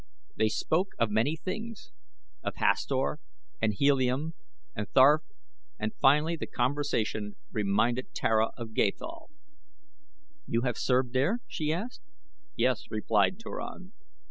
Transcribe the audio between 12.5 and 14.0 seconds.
"Yes," replied Turan.